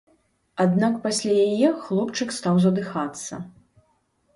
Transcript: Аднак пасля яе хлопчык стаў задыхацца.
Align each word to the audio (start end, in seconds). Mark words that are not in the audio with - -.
Аднак 0.65 0.93
пасля 1.03 1.35
яе 1.47 1.69
хлопчык 1.85 2.37
стаў 2.41 2.55
задыхацца. 2.67 3.33